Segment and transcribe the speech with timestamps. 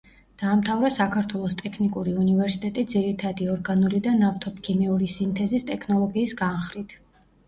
[0.41, 6.97] დაამთავრა საქართველოს ტექნიკური უნივერსიტეტი ძირითადი ორგანული და ნავთობქიმიური სინთეზის ტექნოლოგიის განხრით.